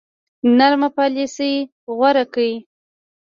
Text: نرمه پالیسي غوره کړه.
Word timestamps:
نرمه 0.57 0.89
پالیسي 0.97 1.51
غوره 1.95 2.25
کړه. 2.33 2.53